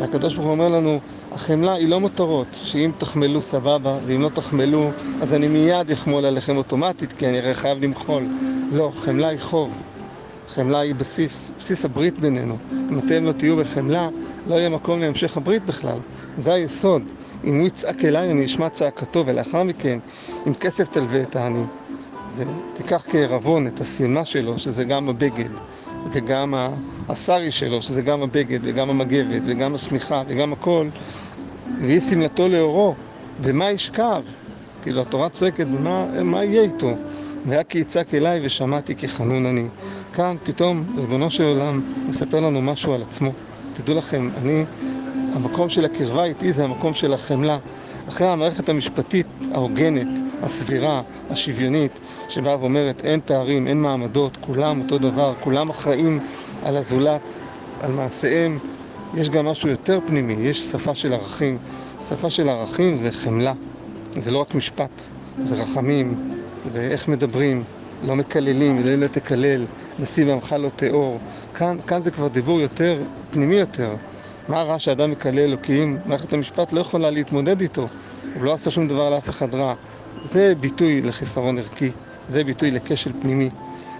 והקדוש 0.00 0.34
ברוך 0.34 0.46
הוא 0.46 0.52
אומר 0.52 0.68
לנו, 0.68 1.00
החמלה 1.32 1.72
היא 1.72 1.88
לא 1.88 2.00
מותרות, 2.00 2.46
שאם 2.52 2.90
תחמלו 2.98 3.40
סבבה, 3.40 3.98
ואם 4.06 4.22
לא 4.22 4.28
תחמלו, 4.28 4.90
אז 5.20 5.34
אני 5.34 5.48
מיד 5.48 5.90
אחמול 5.90 6.24
עליכם 6.24 6.56
אוטומטית, 6.56 7.12
כי 7.12 7.28
אני 7.28 7.38
הרי 7.38 7.54
חייב 7.54 7.84
למחול. 7.84 8.26
לא, 8.72 8.92
חמלה 8.94 9.28
היא 9.28 9.38
חוב. 9.40 9.82
חמלה 10.48 10.78
היא 10.78 10.94
בסיס, 10.94 11.52
בסיס 11.58 11.84
הברית 11.84 12.18
בינינו. 12.18 12.56
אם 12.72 12.98
אתם 12.98 13.24
לא 13.24 13.32
תהיו 13.32 13.56
בחמלה, 13.56 14.08
לא 14.46 14.54
יהיה 14.54 14.68
מקום 14.68 15.00
להמשך 15.00 15.36
הברית 15.36 15.64
בכלל. 15.64 15.98
זה 16.38 16.52
היסוד. 16.52 17.02
אם 17.44 17.58
הוא 17.58 17.66
יצעק 17.66 18.04
אליי, 18.04 18.30
אני 18.30 18.44
אשמע 18.44 18.68
צעקתו, 18.68 19.26
ולאחר 19.26 19.62
מכן, 19.62 19.98
אם 20.46 20.54
כסף 20.54 20.88
תלווה 20.88 21.22
את 21.22 21.36
העני, 21.36 21.64
ותיקח 22.36 23.04
כערבון 23.08 23.66
את 23.66 23.80
השמלה 23.80 24.24
שלו, 24.24 24.58
שזה 24.58 24.84
גם 24.84 25.08
הבגד, 25.08 25.50
וגם 26.12 26.54
הסרי 27.08 27.52
שלו, 27.52 27.82
שזה 27.82 28.02
גם 28.02 28.22
הבגד, 28.22 28.58
וגם 28.62 28.90
המגבת, 28.90 29.42
וגם 29.44 29.74
השמיכה, 29.74 30.22
וגם 30.28 30.52
הכל, 30.52 30.88
והיא 31.80 32.00
שמלתו 32.00 32.48
לאורו, 32.48 32.94
ומה 33.42 33.70
ישכב? 33.70 34.22
כאילו, 34.82 35.02
התורה 35.02 35.28
צועקת, 35.28 35.66
מה, 35.66 36.22
מה 36.24 36.44
יהיה 36.44 36.62
איתו? 36.62 36.94
והיה 37.46 37.64
כי 37.64 37.78
יצעק 37.78 38.14
אליי 38.14 38.40
ושמעתי 38.42 38.96
כי 38.96 39.08
חנון 39.08 39.46
אני. 39.46 39.66
כאן 40.12 40.36
פתאום 40.42 40.84
ריבונו 40.96 41.30
של 41.30 41.44
עולם 41.44 41.80
מספר 42.08 42.40
לנו 42.40 42.62
משהו 42.62 42.92
על 42.92 43.02
עצמו. 43.02 43.32
תדעו 43.72 43.94
לכם, 43.94 44.30
אני, 44.36 44.64
המקום 45.32 45.68
של 45.68 45.84
הקרבה 45.84 46.24
איתי 46.24 46.52
זה 46.52 46.64
המקום 46.64 46.94
של 46.94 47.14
החמלה. 47.14 47.58
אחרי 48.08 48.26
המערכת 48.26 48.68
המשפטית 48.68 49.26
ההוגנת, 49.52 50.06
הסבירה, 50.42 51.02
השוויונית, 51.30 51.92
שבאה 52.28 52.60
ואומרת 52.60 53.00
אין 53.04 53.20
פערים, 53.24 53.66
אין 53.66 53.82
מעמדות, 53.82 54.36
כולם 54.40 54.80
אותו 54.80 54.98
דבר, 54.98 55.34
כולם 55.40 55.70
אחראים 55.70 56.20
על 56.64 56.76
הזולת, 56.76 57.20
על 57.80 57.92
מעשיהם, 57.92 58.58
יש 59.14 59.30
גם 59.30 59.46
משהו 59.46 59.68
יותר 59.68 59.98
פנימי, 60.06 60.32
יש 60.32 60.60
שפה 60.60 60.94
של 60.94 61.12
ערכים. 61.12 61.58
שפה 62.08 62.30
של 62.30 62.48
ערכים 62.48 62.96
זה 62.96 63.12
חמלה, 63.12 63.52
זה 64.12 64.30
לא 64.30 64.38
רק 64.38 64.54
משפט, 64.54 65.02
זה 65.42 65.54
רחמים, 65.54 66.14
זה 66.64 66.80
איך 66.80 67.08
מדברים, 67.08 67.64
לא 68.02 68.16
מקללים, 68.16 68.78
אלוהים 68.78 69.02
לא, 69.02 69.06
תקלל, 69.06 69.64
נשיא 69.98 70.26
ועמך 70.26 70.54
לא 70.58 70.68
תיאור. 70.76 71.18
כאן, 71.54 71.76
כאן 71.86 72.02
זה 72.02 72.10
כבר 72.10 72.28
דיבור 72.28 72.60
יותר, 72.60 73.02
פנימי 73.30 73.56
יותר. 73.56 73.94
מה 74.48 74.62
רע 74.62 74.78
שאדם 74.78 75.10
מקלל 75.10 75.38
אלוקים? 75.38 75.98
מערכת 76.06 76.32
המשפט 76.32 76.72
לא 76.72 76.80
יכולה 76.80 77.10
להתמודד 77.10 77.60
איתו. 77.60 77.88
הוא 78.34 78.44
לא 78.44 78.54
עשה 78.54 78.70
שום 78.70 78.88
דבר 78.88 79.10
לאף 79.10 79.28
אחד 79.28 79.54
רע. 79.54 79.74
זה 80.22 80.54
ביטוי 80.60 81.02
לחיסרון 81.02 81.58
ערכי, 81.58 81.90
זה 82.28 82.44
ביטוי 82.44 82.70
לכשל 82.70 83.12
פנימי. 83.20 83.50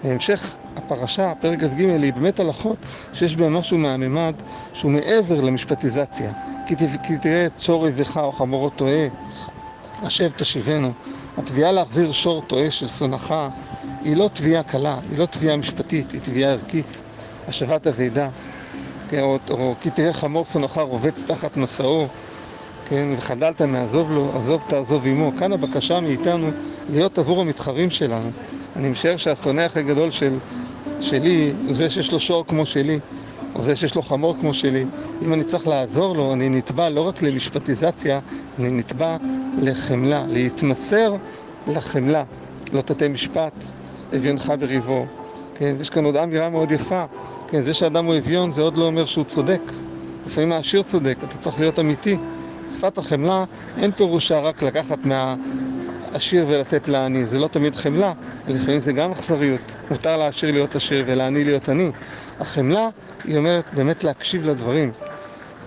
בהמשך 0.04 0.56
הפרשה, 0.76 1.32
פרק 1.40 1.60
כ"ג, 1.60 1.80
היא 1.80 2.12
באמת 2.12 2.40
הלכות 2.40 2.78
שיש 3.12 3.36
בהן 3.36 3.52
משהו 3.52 3.78
מהממד 3.78 4.34
שהוא 4.72 4.92
מעבר 4.92 5.40
למשפטיזציה. 5.40 6.32
כי, 6.66 6.76
כי 7.02 7.18
תראה 7.18 7.46
צור 7.56 7.88
אביך 7.88 8.16
או 8.16 8.32
חמורו 8.32 8.70
טועה, 8.70 9.06
השב 10.02 10.30
תשיבנו. 10.36 10.92
התביעה 11.36 11.72
להחזיר 11.72 12.12
שור 12.12 12.42
טועה 12.46 12.70
של 12.70 12.88
שונאך 12.88 13.34
היא 14.04 14.16
לא 14.16 14.30
תביעה 14.32 14.62
קלה, 14.62 14.98
היא 15.10 15.18
לא 15.18 15.26
תביעה 15.26 15.56
משפטית, 15.56 16.10
היא 16.12 16.20
תביעה 16.20 16.50
ערכית. 16.52 17.02
השבת 17.48 17.86
אבידה, 17.86 18.28
כן, 19.08 19.20
או, 19.20 19.38
או 19.50 19.74
כי 19.80 19.90
תראה 19.90 20.12
חמור 20.12 20.44
שונאך 20.44 20.78
רובץ 20.78 21.24
תחת 21.26 21.56
מסעו, 21.56 22.08
כן, 22.90 23.08
וחדלת 23.18 23.62
מעזוב 23.62 24.12
לו, 24.12 24.32
עזוב 24.36 24.62
תעזוב 24.66 25.06
עמו. 25.06 25.32
כאן 25.38 25.52
הבקשה 25.52 26.00
מאיתנו 26.00 26.50
להיות 26.92 27.18
עבור 27.18 27.40
המתחרים 27.40 27.90
שלנו. 27.90 28.30
אני 28.76 28.88
משער 28.88 29.16
שהשונא 29.16 29.60
הכי 29.60 29.82
גדול 29.82 30.10
של, 30.10 30.38
שלי 31.00 31.52
הוא 31.66 31.74
זה 31.74 31.90
שיש 31.90 32.12
לו 32.12 32.20
שור 32.20 32.44
כמו 32.46 32.66
שלי, 32.66 32.98
או 33.54 33.62
זה 33.62 33.76
שיש 33.76 33.94
לו 33.94 34.02
חמור 34.02 34.36
כמו 34.40 34.54
שלי. 34.54 34.84
אם 35.22 35.32
אני 35.32 35.44
צריך 35.44 35.66
לעזור 35.66 36.16
לו, 36.16 36.32
אני 36.32 36.48
נתבע 36.48 36.88
לא 36.88 37.00
רק 37.00 37.22
למשפטיזציה, 37.22 38.20
אני 38.58 38.70
נתבע 38.70 39.16
לחמלה, 39.58 40.24
להתמסר 40.28 41.14
לחמלה. 41.66 42.24
לא 42.72 42.80
תתי 42.80 43.08
משפט, 43.08 43.52
אביונך 44.16 44.52
בריבו. 44.60 45.06
כן, 45.54 45.76
יש 45.80 45.90
כאן 45.90 46.04
עוד 46.04 46.16
אמירה 46.16 46.48
מאוד 46.48 46.70
יפה. 46.70 47.04
כן, 47.48 47.62
זה 47.62 47.74
שאדם 47.74 48.04
הוא 48.04 48.16
אביון 48.16 48.50
זה 48.50 48.62
עוד 48.62 48.76
לא 48.76 48.86
אומר 48.86 49.04
שהוא 49.04 49.24
צודק. 49.24 49.62
לפעמים 50.26 50.52
העשיר 50.52 50.82
צודק, 50.82 51.16
אתה 51.28 51.38
צריך 51.38 51.60
להיות 51.60 51.78
אמיתי. 51.78 52.16
שפת 52.72 52.98
החמלה 52.98 53.44
אין 53.78 53.92
פירושה 53.92 54.38
רק 54.38 54.62
לקחת 54.62 54.98
מהעשיר 55.04 56.46
ולתת 56.48 56.88
לעני, 56.88 57.24
זה 57.24 57.38
לא 57.38 57.48
תמיד 57.48 57.76
חמלה, 57.76 58.12
לפעמים 58.48 58.80
זה 58.80 58.92
גם 58.92 59.12
אכזריות. 59.12 59.76
מותר 59.90 60.16
לעשיר 60.16 60.50
להיות 60.50 60.76
עשיר 60.76 61.04
ולעני 61.06 61.44
להיות 61.44 61.68
עני. 61.68 61.90
החמלה, 62.40 62.88
היא 63.24 63.36
אומרת 63.36 63.64
באמת 63.74 64.04
להקשיב 64.04 64.44
לדברים. 64.44 64.92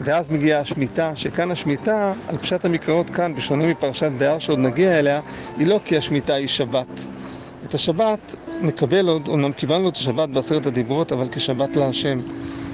ואז 0.01 0.29
מגיעה 0.29 0.59
השמיטה, 0.59 1.15
שכאן 1.15 1.51
השמיטה, 1.51 2.13
על 2.27 2.37
פשט 2.37 2.65
המקראות 2.65 3.09
כאן, 3.09 3.35
בשונה 3.35 3.67
מפרשת 3.67 4.11
בהר 4.17 4.39
שעוד 4.39 4.59
נגיע 4.59 4.99
אליה, 4.99 5.21
היא 5.57 5.67
לא 5.67 5.79
כי 5.85 5.97
השמיטה 5.97 6.33
היא 6.33 6.47
שבת. 6.47 6.87
את 7.65 7.73
השבת 7.73 8.35
נקבל 8.61 9.07
עוד, 9.07 9.27
אומנם 9.27 9.51
קיבלנו 9.51 9.89
את 9.89 9.95
השבת 9.95 10.29
בעשרת 10.29 10.65
הדיברות, 10.65 11.11
אבל 11.11 11.27
כשבת 11.31 11.75
להשם. 11.75 12.19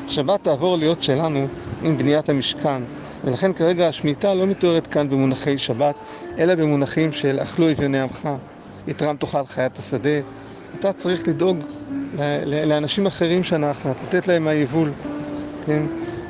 שבת 0.07 0.43
תעבור 0.43 0.77
להיות 0.77 1.03
שלנו 1.03 1.47
עם 1.83 1.97
בניית 1.97 2.29
המשכן. 2.29 2.81
ולכן 3.23 3.53
כרגע 3.53 3.87
השמיטה 3.87 4.33
לא 4.33 4.47
מתוארת 4.47 4.87
כאן 4.87 5.09
במונחי 5.09 5.57
שבת, 5.57 5.95
אלא 6.37 6.55
במונחים 6.55 7.11
של 7.11 7.39
אכלו 7.39 7.71
אביוני 7.71 7.99
עמך, 7.99 8.29
יתרם 8.87 9.17
תאכל 9.17 9.45
חיית 9.45 9.79
השדה. 9.79 10.19
אתה 10.79 10.93
צריך 10.93 11.27
לדאוג 11.27 11.57
לאנשים 12.45 13.05
אחרים 13.05 13.41
אחת, 13.71 13.95
לתת 14.03 14.27
להם 14.27 14.43
מהיבול, 14.43 14.91
כן? 15.65 15.83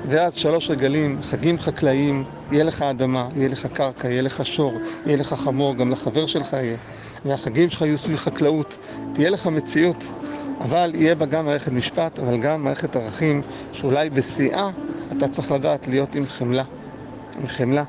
ואז 0.10 0.36
שלוש 0.36 0.70
רגלים, 0.70 1.20
חגים 1.22 1.60
חקלאיים, 1.60 2.24
יהיה 2.52 2.64
לך 2.64 2.82
אדמה, 2.82 3.30
יהיה 3.36 3.50
לך 3.50 3.66
קרקע, 3.74 4.08
יהיה 4.10 4.22
לך 4.22 4.46
שור, 4.46 4.74
יהיה 5.06 5.18
לך 5.18 5.34
חמור, 5.34 5.76
גם 5.76 5.92
לחבר 5.92 6.28
שלך 6.28 6.54
יהיה. 6.54 6.78
והחגים 7.26 7.70
שלך 7.70 7.82
יהיו 7.82 7.98
סביב 7.98 8.18
חקלאות, 8.18 8.78
תהיה 9.14 9.30
לך 9.30 9.48
מציאות, 9.48 10.04
אבל 10.62 10.92
יהיה 10.96 11.16
בה 11.16 11.26
גם 11.26 11.46
מערכת 11.46 11.72
משפט, 11.72 12.20
אבל 12.20 12.38
גם 12.38 12.64
מערכת 12.64 12.96
ערכים, 12.96 13.42
שאולי 13.74 14.10
בשיאה 14.10 14.70
אתה 15.18 15.28
צריך 15.28 15.52
לדעת 15.52 15.88
להיות 15.88 16.16
עם 16.16 16.26
חמלה. 16.26 16.64
עם 17.42 17.48
חמלה. 17.48 17.84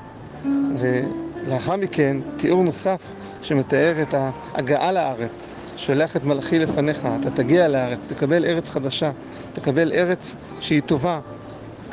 ולאחר 0.79 1.77
מכן, 1.77 2.17
תיאור 2.37 2.63
נוסף 2.63 3.13
שמתאר 3.43 4.03
את 4.03 4.15
ההגעה 4.15 4.93
לארץ. 4.93 5.55
שולח 5.77 6.17
את 6.17 6.25
מלאכי 6.25 6.59
לפניך, 6.59 7.09
אתה 7.21 7.31
תגיע 7.31 7.69
לארץ, 7.69 8.13
תקבל 8.13 8.45
ארץ 8.45 8.69
חדשה, 8.69 9.11
תקבל 9.53 9.93
ארץ 9.93 10.35
שהיא 10.61 10.83
טובה. 10.87 11.21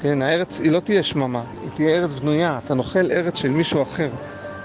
כן, 0.01 0.21
הארץ 0.21 0.59
היא 0.59 0.71
לא 0.71 0.79
תהיה 0.79 1.03
שממה, 1.03 1.43
היא 1.61 1.69
תהיה 1.73 1.95
ארץ 1.95 2.13
בנויה, 2.13 2.59
אתה 2.65 2.73
נאכל 2.73 3.11
ארץ 3.11 3.37
של 3.37 3.49
מישהו 3.49 3.81
אחר. 3.81 4.09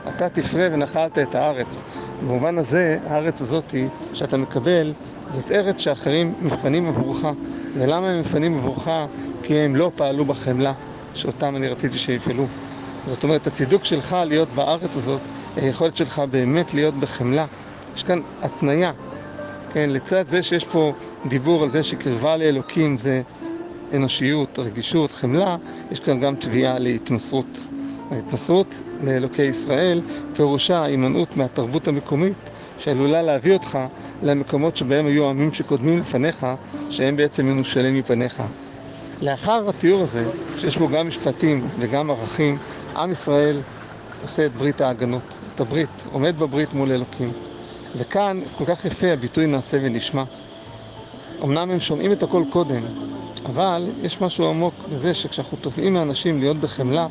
אתה 0.09 0.29
תפרה 0.29 0.69
ונחלת 0.73 1.19
את 1.19 1.35
הארץ. 1.35 1.83
במובן 2.23 2.59
הזה, 2.59 2.99
הארץ 3.07 3.43
הזאת 3.43 3.75
שאתה 4.13 4.37
מקבל, 4.37 4.93
זאת 5.31 5.53
ארץ 5.53 5.79
שאחרים 5.81 6.35
מפנים 6.43 6.89
עבורך. 6.89 7.27
ולמה 7.79 8.11
הם 8.11 8.21
מפנים 8.21 8.57
עבורך? 8.59 8.89
כי 9.43 9.55
הם 9.55 9.77
לא 9.77 9.91
פעלו 9.97 10.25
בחמלה 10.25 10.73
שאותם 11.15 11.57
אני 11.57 11.69
רציתי 11.69 11.99
שיפעלו. 11.99 12.47
זאת 13.07 13.25
אומרת, 13.25 13.47
הצידוק 13.47 13.85
שלך 13.85 14.17
להיות 14.27 14.49
בארץ 14.55 14.97
הזאת, 14.97 15.21
היכולת 15.57 15.97
שלך 15.97 16.23
באמת 16.31 16.75
להיות 16.75 16.95
בחמלה. 16.95 17.47
יש 17.97 18.03
כאן 18.03 18.21
התניה, 18.43 18.93
כן, 19.73 19.91
לצד 19.91 20.29
זה 20.29 20.43
שיש 20.43 20.65
פה 20.65 20.93
דיבור 21.27 21.63
על 21.63 21.71
זה 21.71 21.83
שקרבה 21.83 22.37
לאלוקים 22.37 22.99
זה 22.99 23.23
אנושיות, 23.95 24.59
רגישות, 24.59 25.13
חמלה, 25.13 25.57
יש 25.93 26.01
כאן 26.01 26.21
גם 26.21 26.37
תביעה 26.37 26.79
להתמסרות. 26.79 27.69
ההתמסרות 28.11 28.75
לאלוקי 29.03 29.43
ישראל 29.43 30.01
פירושה 30.35 30.85
הימנעות 30.85 31.37
מהתרבות 31.37 31.89
המקומית 31.89 32.51
שעלולה 32.79 33.23
להביא 33.23 33.53
אותך 33.53 33.79
למקומות 34.23 34.77
שבהם 34.77 35.07
היו 35.07 35.29
עמים 35.29 35.53
שקודמים 35.53 35.99
לפניך, 35.99 36.47
שהם 36.91 37.17
בעצם 37.17 37.47
מנושלים 37.47 37.99
מפניך. 37.99 38.43
לאחר 39.23 39.69
התיאור 39.69 40.03
הזה, 40.03 40.25
שיש 40.59 40.77
בו 40.77 40.89
גם 40.89 41.09
משפטים 41.09 41.69
וגם 41.79 42.11
ערכים, 42.11 42.59
עם 42.97 43.13
ישראל 43.13 43.61
עושה 44.23 44.47
את 44.47 44.53
ברית 44.53 44.81
ההגנות, 44.81 45.39
את 45.55 45.61
הברית, 45.61 46.07
עומד 46.13 46.39
בברית 46.39 46.75
מול 46.75 46.93
אלוקים. 46.93 47.33
וכאן 47.97 48.41
כל 48.57 48.65
כך 48.65 48.85
יפה 48.85 49.07
הביטוי 49.07 49.47
נעשה 49.47 49.79
ונשמע. 49.83 50.25
אמנם 51.45 51.71
הם 51.71 51.81
שומעים 51.81 52.13
את 52.13 52.23
הכל 52.23 52.45
קודם, 52.51 52.83
אבל 53.47 53.87
יש 54.03 54.21
משהו 54.21 54.49
עמוק 54.49 54.75
בזה 54.93 55.15
שכשאנחנו 55.15 55.59
תובעים 55.61 55.95
מאנשים 55.95 56.41
להיות 56.41 56.57
בחמלה, 56.57 57.07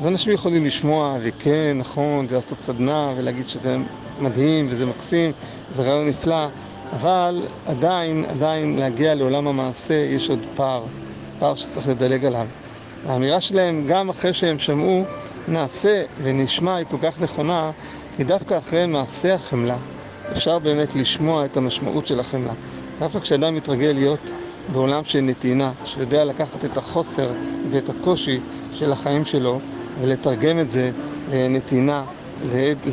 אז 0.00 0.06
אנשים 0.06 0.32
יכולים 0.32 0.64
לשמוע, 0.64 1.18
וכן, 1.22 1.76
נכון, 1.78 2.26
ולעשות 2.28 2.60
סדנה, 2.60 3.12
ולהגיד 3.16 3.48
שזה 3.48 3.76
מדהים 4.20 4.66
וזה 4.70 4.86
מקסים, 4.86 5.32
זה 5.72 5.82
רעיון 5.82 6.08
נפלא, 6.08 6.46
אבל 6.92 7.42
עדיין, 7.66 8.24
עדיין 8.24 8.78
להגיע 8.78 9.14
לעולם 9.14 9.46
המעשה 9.46 9.94
יש 9.94 10.30
עוד 10.30 10.40
פער, 10.54 10.84
פער 11.38 11.54
שצריך 11.54 11.88
לדלג 11.88 12.24
עליו. 12.24 12.46
האמירה 13.08 13.40
שלהם, 13.40 13.84
גם 13.88 14.08
אחרי 14.08 14.32
שהם 14.32 14.58
שמעו, 14.58 15.04
נעשה 15.48 16.02
ונשמע, 16.22 16.76
היא 16.76 16.86
כל 16.90 16.96
כך 17.02 17.20
נכונה, 17.20 17.70
כי 18.16 18.24
דווקא 18.24 18.58
אחרי 18.58 18.86
מעשה 18.86 19.34
החמלה, 19.34 19.76
אפשר 20.32 20.58
באמת 20.58 20.94
לשמוע 20.94 21.44
את 21.44 21.56
המשמעות 21.56 22.06
של 22.06 22.20
החמלה. 22.20 22.52
דווקא 22.98 23.20
כשאדם 23.20 23.54
מתרגל 23.54 23.92
להיות 23.94 24.20
בעולם 24.72 25.04
של 25.04 25.20
נתינה, 25.20 25.72
שיודע 25.84 26.24
לקחת 26.24 26.64
את 26.64 26.76
החוסר 26.76 27.28
ואת 27.70 27.88
הקושי 27.88 28.40
של 28.74 28.92
החיים 28.92 29.24
שלו 29.24 29.60
ולתרגם 30.00 30.58
את 30.58 30.70
זה 30.70 30.90
לנתינה, 31.32 32.04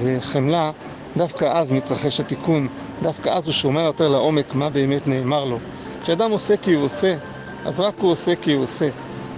לחמלה, 0.03 0.71
דווקא 1.17 1.45
אז 1.45 1.71
מתרחש 1.71 2.19
התיקון, 2.19 2.67
דווקא 3.03 3.29
אז 3.29 3.45
הוא 3.45 3.53
שומע 3.53 3.81
יותר 3.81 4.07
לעומק 4.09 4.55
מה 4.55 4.69
באמת 4.69 5.07
נאמר 5.07 5.45
לו. 5.45 5.59
כשאדם 6.03 6.31
עושה 6.31 6.57
כי 6.57 6.73
הוא 6.73 6.85
עושה, 6.85 7.15
אז 7.65 7.79
רק 7.79 7.93
הוא 7.99 8.11
עושה 8.11 8.33
כי 8.41 8.53
הוא 8.53 8.63
עושה. 8.63 8.89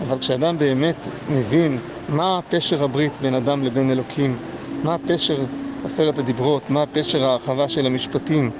אבל 0.07 0.19
כשאדם 0.19 0.57
באמת 0.57 0.95
מבין 1.29 1.77
מה 2.09 2.39
פשר 2.49 2.83
הברית 2.83 3.11
בין 3.21 3.35
אדם 3.35 3.63
לבין 3.63 3.91
אלוקים, 3.91 4.37
מה 4.83 4.97
פשר 5.07 5.37
עשרת 5.85 6.17
הדיברות, 6.17 6.69
מה 6.69 6.85
פשר 6.91 7.23
ההרחבה 7.23 7.69
של 7.69 7.85
המשפטים, 7.85 8.51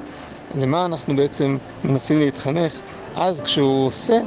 למה 0.58 0.86
אנחנו 0.86 1.16
בעצם 1.16 1.58
מנסים 1.84 2.20
להתחנך, 2.20 2.80
אז 3.16 3.42
כשהוא 3.42 3.88
עושה, 3.88 4.20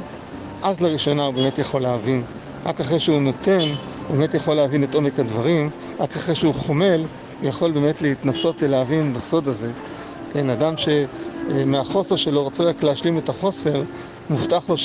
אז 0.63 0.81
לראשונה 0.81 1.25
הוא 1.25 1.33
באמת 1.33 1.59
יכול 1.59 1.81
להבין. 1.81 2.23
רק 2.65 2.79
אחרי 2.79 2.99
שהוא 2.99 3.21
נותן, 3.21 3.59
הוא 4.07 4.17
באמת 4.17 4.33
יכול 4.33 4.55
להבין 4.55 4.83
את 4.83 4.95
עומק 4.95 5.19
הדברים, 5.19 5.69
רק 5.99 6.15
אחרי 6.15 6.35
שהוא 6.35 6.53
חומל, 6.53 7.03
הוא 7.41 7.49
יכול 7.49 7.71
באמת 7.71 8.01
להתנסות 8.01 8.55
ולהבין 8.63 9.13
בסוד 9.13 9.47
הזה. 9.47 9.71
כן, 10.33 10.49
אדם 10.49 10.73
שמהחוסר 10.77 12.15
שלו 12.15 12.43
רוצה 12.43 12.63
רק 12.63 12.83
להשלים 12.83 13.17
את 13.17 13.29
החוסר, 13.29 13.83
מובטח 14.29 14.69
לו 14.69 14.75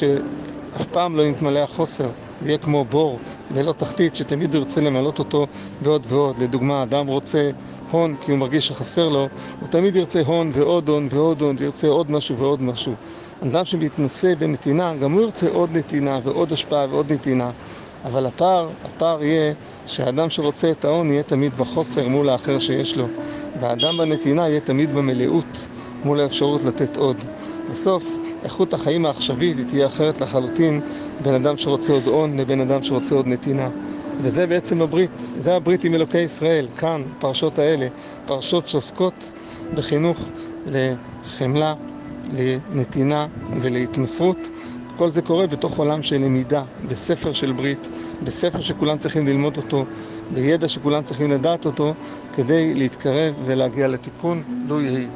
שאף 0.76 0.87
פעם 0.87 1.16
לא 1.16 1.22
יתמלא 1.22 1.58
החוסר. 1.58 2.08
זה 2.40 2.48
יהיה 2.48 2.58
כמו 2.58 2.84
בור 2.84 3.18
ללא 3.54 3.72
תחתית, 3.72 4.16
שתמיד 4.16 4.54
ירצה 4.54 4.80
למלות 4.80 5.18
אותו 5.18 5.46
ועוד 5.82 6.06
ועוד. 6.08 6.38
לדוגמה, 6.38 6.82
אדם 6.82 7.06
רוצה 7.06 7.50
הון 7.90 8.14
כי 8.20 8.30
הוא 8.30 8.38
מרגיש 8.38 8.66
שחסר 8.66 9.08
לו, 9.08 9.28
הוא 9.60 9.68
תמיד 9.68 9.96
ירצה 9.96 10.22
הון 10.26 10.50
ועוד 10.54 10.88
הון 10.88 11.08
ועוד 11.10 11.42
הון, 11.42 11.56
ירצה 11.60 11.87
עוד 11.87 12.10
משהו 12.10 12.38
ועוד 12.38 12.62
משהו. 12.62 12.94
אדם 13.42 13.64
שמתנשא 13.64 14.34
בנתינה, 14.34 14.94
גם 14.94 15.12
הוא 15.12 15.22
ירצה 15.22 15.48
עוד 15.48 15.70
נתינה 15.76 16.20
ועוד 16.25 16.52
השפעה 16.52 16.87
ועוד 16.90 17.12
נתינה. 17.12 17.50
אבל 18.04 18.26
הפער, 18.26 18.68
הפער 18.84 19.22
יהיה 19.22 19.52
שהאדם 19.87 20.30
שרוצה 20.30 20.70
את 20.70 20.84
ההון 20.84 21.10
יהיה 21.10 21.22
תמיד 21.22 21.52
בחוסר 21.56 22.08
מול 22.08 22.28
האחר 22.28 22.58
שיש 22.58 22.96
לו. 22.96 23.06
והאדם 23.60 23.96
בנתינה 23.96 24.48
יהיה 24.48 24.60
תמיד 24.60 24.94
במלאות 24.94 25.68
מול 26.04 26.20
האפשרות 26.20 26.64
לתת 26.64 26.96
עוד. 26.96 27.16
בסוף, 27.70 28.04
איכות 28.45 28.75
החיים 28.75 29.07
העכשווית 29.07 29.57
היא 29.57 29.66
תהיה 29.66 29.87
אחרת 29.87 30.21
לחלוטין 30.21 30.80
בין 31.23 31.35
אדם 31.35 31.57
שרוצה 31.57 31.92
עוד 31.92 32.07
הון 32.07 32.40
לבין 32.40 32.61
אדם 32.61 32.83
שרוצה 32.83 33.14
עוד 33.14 33.26
נתינה. 33.26 33.68
וזה 34.23 34.47
בעצם 34.47 34.83
הברית, 34.83 35.11
זה 35.37 35.57
הברית 35.57 35.85
עם 35.85 35.95
אלוקי 35.95 36.18
ישראל, 36.18 36.68
כאן, 36.76 37.02
פרשות 37.18 37.59
האלה, 37.59 37.88
פרשות 38.26 38.68
שעוסקות 38.68 39.30
בחינוך 39.75 40.28
לחמלה, 40.66 41.75
לנתינה 42.33 43.26
ולהתמסרות. 43.61 44.49
כל 44.97 45.11
זה 45.11 45.23
קורה 45.23 45.47
בתוך 45.47 45.78
עולם 45.78 46.02
של 46.02 46.16
למידה, 46.16 46.62
בספר 46.88 47.33
של 47.33 47.53
ברית, 47.53 47.88
בספר 48.22 48.61
שכולם 48.61 48.98
צריכים 48.98 49.27
ללמוד 49.27 49.57
אותו, 49.57 49.85
בידע 50.35 50.68
שכולם 50.68 51.03
צריכים 51.03 51.31
לדעת 51.31 51.66
אותו, 51.66 51.94
כדי 52.33 52.74
להתקרב 52.74 53.35
ולהגיע 53.44 53.88
לתיקון, 53.88 54.42
לו 54.68 54.81
יהי. 54.81 55.07